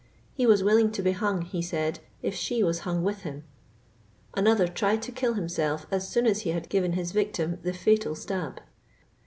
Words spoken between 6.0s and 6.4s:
soon